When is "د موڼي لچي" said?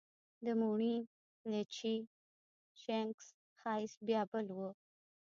0.45-1.95